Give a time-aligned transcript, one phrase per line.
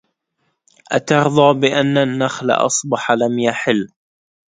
[0.91, 3.87] أترضى بأن النخل أصبح لم يحل